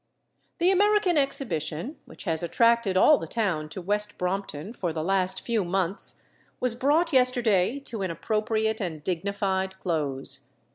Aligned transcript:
The 0.57 0.71
American 0.71 1.15
exhibition, 1.15 1.97
which 2.05 2.23
has 2.23 2.41
attracted 2.41 2.97
all 2.97 3.19
the 3.19 3.27
town 3.27 3.69
to 3.69 3.83
West 3.83 4.17
Brompton 4.17 4.73
for 4.73 4.91
the 4.91 5.03
last 5.03 5.41
few 5.41 5.63
months, 5.63 6.23
was 6.59 6.73
brought 6.73 7.13
yesterday 7.13 7.77
to 7.81 8.01
an 8.01 8.09
appropriate 8.09 8.81
and 8.81 9.03
dignified 9.03 9.79
close. 9.79 10.47